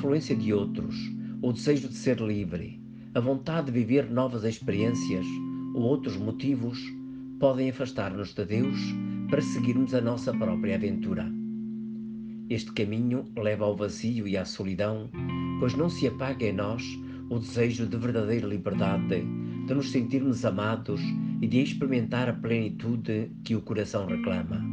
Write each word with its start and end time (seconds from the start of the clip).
influência 0.00 0.34
de 0.34 0.50
outros, 0.50 0.96
o 1.42 1.52
desejo 1.52 1.86
de 1.86 1.94
ser 1.94 2.22
livre, 2.22 2.80
a 3.14 3.20
vontade 3.20 3.66
de 3.66 3.72
viver 3.72 4.10
novas 4.10 4.44
experiências 4.44 5.26
ou 5.74 5.82
outros 5.82 6.16
motivos 6.16 6.78
podem 7.38 7.68
afastar-nos 7.68 8.32
de 8.32 8.46
Deus 8.46 8.78
para 9.28 9.42
seguirmos 9.42 9.92
a 9.92 10.00
nossa 10.00 10.32
própria 10.32 10.76
aventura. 10.76 11.30
Este 12.48 12.72
caminho 12.72 13.26
leva 13.36 13.66
ao 13.66 13.76
vazio 13.76 14.26
e 14.26 14.38
à 14.38 14.46
solidão, 14.46 15.10
pois 15.60 15.74
não 15.74 15.90
se 15.90 16.06
apaga 16.06 16.46
em 16.46 16.54
nós 16.54 16.82
o 17.28 17.38
desejo 17.38 17.84
de 17.84 17.98
verdadeira 17.98 18.46
liberdade, 18.46 19.22
de 19.66 19.74
nos 19.74 19.90
sentirmos 19.90 20.46
amados 20.46 21.02
e 21.42 21.46
de 21.46 21.60
experimentar 21.62 22.26
a 22.26 22.32
plenitude 22.32 23.30
que 23.44 23.54
o 23.54 23.60
coração 23.60 24.06
reclama. 24.06 24.64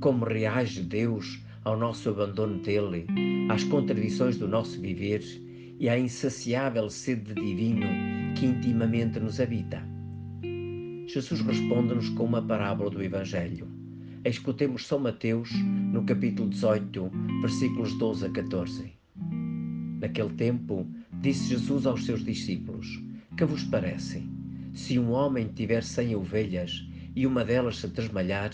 Como 0.00 0.24
reage 0.24 0.82
Deus 0.82 1.40
ao 1.64 1.76
nosso 1.76 2.10
abandono 2.10 2.58
dele, 2.58 3.06
às 3.48 3.62
contradições 3.64 4.36
do 4.36 4.48
nosso 4.48 4.80
viver 4.80 5.22
e 5.78 5.88
à 5.88 5.98
insaciável 5.98 6.90
sede 6.90 7.34
divino 7.34 7.86
que 8.36 8.46
intimamente 8.46 9.20
nos 9.20 9.40
habita? 9.40 9.82
Jesus 11.06 11.40
responde-nos 11.40 12.08
com 12.10 12.24
uma 12.24 12.42
parábola 12.42 12.90
do 12.90 13.02
Evangelho. 13.02 13.68
Escutemos 14.24 14.86
São 14.86 14.98
Mateus 14.98 15.50
no 15.92 16.04
capítulo 16.04 16.48
18, 16.48 17.10
versículos 17.40 17.96
12 17.98 18.26
a 18.26 18.30
14. 18.30 18.92
Naquele 20.00 20.30
tempo, 20.30 20.86
disse 21.20 21.50
Jesus 21.50 21.86
aos 21.86 22.04
seus 22.04 22.24
discípulos: 22.24 22.86
Que 23.36 23.44
vos 23.44 23.64
parece? 23.64 24.22
Se 24.72 24.98
um 24.98 25.10
homem 25.10 25.48
tiver 25.48 25.82
cem 25.82 26.16
ovelhas 26.16 26.88
e 27.14 27.26
uma 27.26 27.44
delas 27.44 27.78
se 27.78 27.88
desmalhar, 27.88 28.52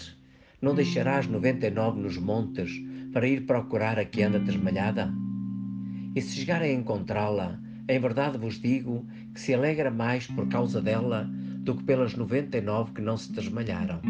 não 0.60 0.74
deixará 0.74 1.18
as 1.18 1.26
noventa 1.26 1.68
e 1.68 1.70
nove 1.70 2.00
nos 2.00 2.16
montes 2.16 2.70
para 3.18 3.26
ir 3.26 3.46
procurar 3.46 3.98
a 3.98 4.04
que 4.04 4.22
anda 4.22 4.38
desmalhada? 4.38 5.12
E 6.14 6.22
se 6.22 6.36
chegar 6.36 6.62
a 6.62 6.70
encontrá-la, 6.70 7.60
em 7.88 7.98
verdade 7.98 8.38
vos 8.38 8.60
digo 8.60 9.04
que 9.34 9.40
se 9.40 9.52
alegra 9.52 9.90
mais 9.90 10.28
por 10.28 10.48
causa 10.48 10.80
dela 10.80 11.28
do 11.64 11.74
que 11.74 11.82
pelas 11.82 12.14
noventa 12.14 12.58
e 12.58 12.60
nove 12.60 12.92
que 12.92 13.02
não 13.02 13.16
se 13.16 13.32
desmalharam. 13.32 14.00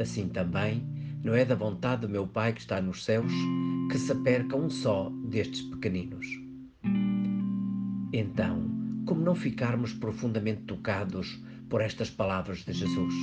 Assim 0.00 0.26
também, 0.26 0.82
não 1.22 1.32
é 1.32 1.44
da 1.44 1.54
vontade 1.54 2.00
do 2.00 2.08
meu 2.08 2.26
Pai 2.26 2.52
que 2.52 2.60
está 2.60 2.80
nos 2.80 3.04
céus 3.04 3.32
que 3.88 3.96
se 3.96 4.12
perca 4.16 4.56
um 4.56 4.68
só 4.68 5.12
destes 5.30 5.62
pequeninos. 5.62 6.26
Então, 8.12 8.68
como 9.06 9.20
não 9.20 9.36
ficarmos 9.36 9.92
profundamente 9.92 10.62
tocados 10.62 11.40
por 11.68 11.80
estas 11.80 12.10
palavras 12.10 12.64
de 12.64 12.72
Jesus? 12.72 13.14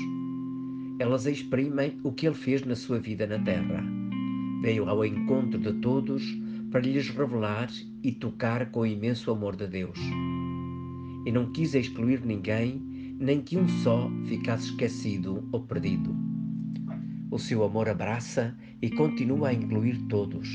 Elas 1.01 1.25
exprimem 1.25 1.99
o 2.01 2.13
que 2.13 2.25
ele 2.27 2.35
fez 2.35 2.63
na 2.63 2.77
sua 2.77 2.97
vida 2.97 3.27
na 3.27 3.39
terra. 3.39 4.04
Veio 4.65 4.89
ao 4.89 5.05
encontro 5.05 5.59
de 5.59 5.73
todos 5.73 6.23
para 6.71 6.81
lhes 6.81 7.07
revelar 7.09 7.69
e 8.01 8.11
tocar 8.11 8.71
com 8.71 8.79
o 8.79 8.87
imenso 8.87 9.29
amor 9.29 9.55
de 9.55 9.67
Deus. 9.67 9.99
E 11.23 11.31
não 11.31 11.51
quis 11.51 11.75
excluir 11.75 12.25
ninguém, 12.25 12.81
nem 13.19 13.41
que 13.41 13.59
um 13.59 13.67
só 13.83 14.09
ficasse 14.25 14.69
esquecido 14.69 15.47
ou 15.51 15.61
perdido. 15.61 16.15
O 17.29 17.37
seu 17.37 17.63
amor 17.63 17.87
abraça 17.87 18.57
e 18.81 18.89
continua 18.89 19.49
a 19.49 19.53
incluir 19.53 19.99
todos. 20.07 20.49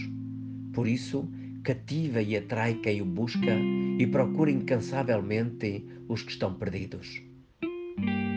Por 0.72 0.88
isso, 0.88 1.30
cativa 1.62 2.20
e 2.20 2.36
atrai 2.36 2.74
quem 2.82 3.00
o 3.00 3.04
busca 3.04 3.56
e 3.96 4.04
procura 4.08 4.50
incansavelmente 4.50 5.84
os 6.08 6.24
que 6.24 6.32
estão 6.32 6.54
perdidos. 6.54 7.22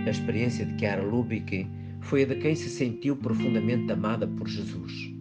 A 0.06 0.10
experiência 0.12 0.68
de 0.68 0.78
Chiara 0.78 1.02
Lubick 1.02 1.66
foi 2.02 2.22
a 2.22 2.28
de 2.28 2.36
quem 2.36 2.54
se 2.54 2.70
sentiu 2.70 3.16
profundamente 3.16 3.92
amada 3.92 4.28
por 4.28 4.48
Jesus. 4.48 5.12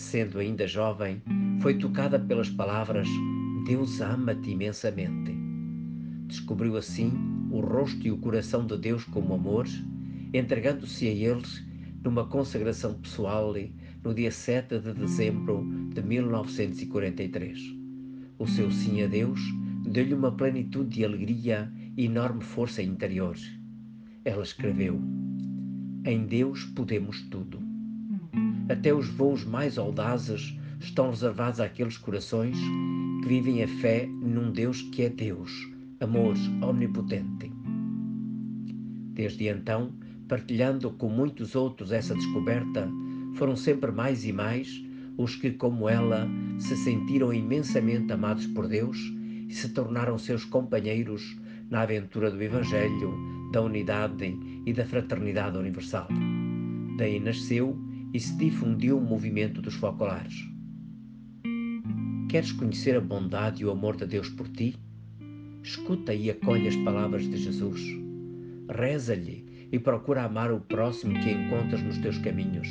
Sendo 0.00 0.38
ainda 0.38 0.66
jovem, 0.66 1.22
foi 1.60 1.76
tocada 1.76 2.18
pelas 2.18 2.48
palavras 2.48 3.06
Deus 3.66 4.00
ama-te 4.00 4.50
imensamente. 4.50 5.30
Descobriu 6.26 6.78
assim 6.78 7.12
o 7.50 7.60
rosto 7.60 8.06
e 8.06 8.10
o 8.10 8.16
coração 8.16 8.66
de 8.66 8.78
Deus 8.78 9.04
como 9.04 9.34
amor, 9.34 9.66
entregando-se 10.32 11.06
a 11.06 11.10
eles 11.10 11.62
numa 12.02 12.24
consagração 12.24 12.94
pessoal 12.94 13.54
no 14.02 14.14
dia 14.14 14.32
7 14.32 14.78
de 14.78 14.94
dezembro 14.94 15.68
de 15.94 16.02
1943. 16.02 17.60
O 18.38 18.46
seu 18.48 18.70
sim 18.70 19.02
a 19.02 19.06
Deus 19.06 19.38
deu-lhe 19.84 20.14
uma 20.14 20.32
plenitude 20.32 20.96
de 20.96 21.04
alegria 21.04 21.70
e 21.94 22.06
enorme 22.06 22.42
força 22.42 22.82
interior. 22.82 23.36
Ela 24.24 24.42
escreveu: 24.42 24.98
Em 26.06 26.26
Deus 26.26 26.64
podemos 26.64 27.20
tudo. 27.28 27.69
Até 28.70 28.94
os 28.94 29.08
voos 29.08 29.44
mais 29.44 29.76
audazes 29.78 30.56
estão 30.78 31.10
reservados 31.10 31.58
àqueles 31.58 31.98
corações 31.98 32.56
que 33.20 33.28
vivem 33.28 33.64
a 33.64 33.68
fé 33.68 34.06
num 34.06 34.52
Deus 34.52 34.80
que 34.80 35.02
é 35.02 35.08
Deus, 35.08 35.50
amor 35.98 36.36
omnipotente. 36.62 37.50
Desde 39.12 39.48
então, 39.48 39.92
partilhando 40.28 40.88
com 40.92 41.08
muitos 41.08 41.56
outros 41.56 41.90
essa 41.90 42.14
descoberta, 42.14 42.88
foram 43.34 43.56
sempre 43.56 43.90
mais 43.90 44.24
e 44.24 44.32
mais 44.32 44.80
os 45.18 45.34
que, 45.34 45.50
como 45.50 45.88
ela, 45.88 46.28
se 46.60 46.76
sentiram 46.76 47.34
imensamente 47.34 48.12
amados 48.12 48.46
por 48.46 48.68
Deus 48.68 48.96
e 49.48 49.52
se 49.52 49.70
tornaram 49.70 50.16
seus 50.16 50.44
companheiros 50.44 51.36
na 51.68 51.80
aventura 51.80 52.30
do 52.30 52.40
Evangelho, 52.40 53.18
da 53.52 53.62
unidade 53.62 54.38
e 54.64 54.72
da 54.72 54.86
fraternidade 54.86 55.58
universal. 55.58 56.06
Daí 56.96 57.18
nasceu 57.18 57.89
e 58.12 58.20
se 58.20 58.36
difundiu 58.36 58.98
o 58.98 59.00
movimento 59.00 59.62
dos 59.62 59.74
focolares. 59.74 60.34
Queres 62.28 62.52
conhecer 62.52 62.96
a 62.96 63.00
bondade 63.00 63.62
e 63.62 63.66
o 63.66 63.70
amor 63.70 63.96
de 63.96 64.06
Deus 64.06 64.28
por 64.28 64.48
ti? 64.48 64.76
Escuta 65.62 66.14
e 66.14 66.30
acolhe 66.30 66.68
as 66.68 66.76
palavras 66.76 67.28
de 67.28 67.36
Jesus. 67.36 67.80
Reza-lhe 68.68 69.68
e 69.72 69.78
procura 69.78 70.24
amar 70.24 70.52
o 70.52 70.60
próximo 70.60 71.18
que 71.20 71.30
encontras 71.30 71.82
nos 71.82 71.98
teus 71.98 72.18
caminhos. 72.18 72.68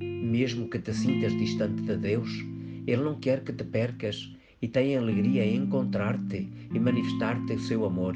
Mesmo 0.00 0.68
que 0.68 0.78
te 0.78 0.94
sintas 0.94 1.36
distante 1.36 1.82
de 1.82 1.96
Deus, 1.96 2.30
Ele 2.86 3.02
não 3.02 3.18
quer 3.18 3.44
que 3.44 3.52
te 3.52 3.64
percas 3.64 4.32
e 4.62 4.68
tem 4.68 4.96
alegria 4.96 5.44
em 5.44 5.56
encontrar-te 5.56 6.48
e 6.72 6.78
manifestar-te 6.78 7.54
o 7.54 7.60
seu 7.60 7.84
amor. 7.84 8.14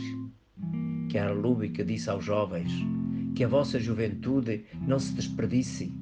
Que 1.09 1.19
a 1.19 1.31
Lúbica 1.31 1.85
disse 1.85 2.11
aos 2.11 2.25
jovens 2.25 2.73
que 3.35 3.45
a 3.45 3.49
vossa 3.49 3.79
juventude 3.79 4.65
não 4.87 4.99
se 4.99 5.15
desperdice 5.15 5.93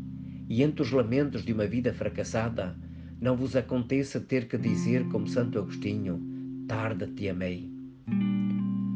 e 0.48 0.62
entre 0.62 0.82
os 0.82 0.90
lamentos 0.90 1.44
de 1.44 1.52
uma 1.52 1.66
vida 1.66 1.92
fracassada 1.92 2.76
não 3.20 3.36
vos 3.36 3.56
aconteça 3.56 4.20
ter 4.20 4.46
que 4.46 4.58
dizer 4.58 5.08
como 5.08 5.26
Santo 5.26 5.58
Agostinho, 5.58 6.20
tarde 6.68 7.06
te 7.06 7.28
amei. 7.28 7.70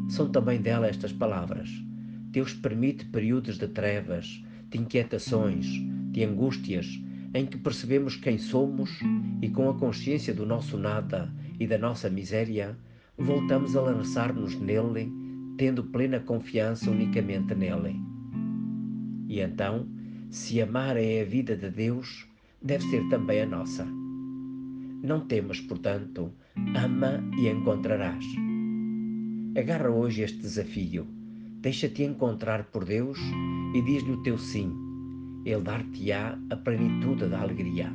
São 0.08 0.30
também 0.30 0.60
dela 0.60 0.86
estas 0.86 1.12
palavras 1.12 1.70
Deus 2.30 2.54
permite 2.54 3.06
períodos 3.06 3.58
de 3.58 3.66
trevas, 3.66 4.40
de 4.68 4.78
inquietações, 4.78 5.66
de 6.12 6.22
angústias, 6.22 7.02
em 7.34 7.44
que 7.44 7.58
percebemos 7.58 8.14
quem 8.14 8.38
somos 8.38 9.00
e, 9.42 9.48
com 9.48 9.68
a 9.68 9.74
consciência 9.74 10.32
do 10.32 10.46
nosso 10.46 10.78
nada 10.78 11.32
e 11.58 11.66
da 11.66 11.76
nossa 11.76 12.08
miséria, 12.08 12.78
voltamos 13.18 13.74
a 13.74 13.80
lançar-nos 13.80 14.54
nele, 14.54 15.12
tendo 15.58 15.82
plena 15.82 16.20
confiança 16.20 16.88
unicamente 16.88 17.52
nele. 17.52 18.00
E 19.28 19.40
então, 19.40 19.88
se 20.30 20.60
amar 20.62 20.96
é 20.96 21.22
a 21.22 21.24
vida 21.24 21.56
de 21.56 21.70
Deus, 21.70 22.26
deve 22.62 22.84
ser 22.84 23.08
também 23.08 23.42
a 23.42 23.46
nossa. 23.46 23.84
Não 23.84 25.26
temas, 25.26 25.60
portanto, 25.60 26.32
ama 26.76 27.22
e 27.38 27.48
encontrarás. 27.48 28.24
Agarra 29.56 29.90
hoje 29.90 30.22
este 30.22 30.38
desafio 30.38 31.20
Deixa-te 31.60 32.04
encontrar 32.04 32.64
por 32.72 32.86
Deus 32.86 33.18
e 33.74 33.82
diz-lhe 33.82 34.12
o 34.12 34.22
teu 34.22 34.38
sim. 34.38 34.72
Ele 35.44 35.60
dar-te-á 35.60 36.38
a 36.48 36.56
plenitude 36.56 37.28
da 37.28 37.42
alegria. 37.42 37.92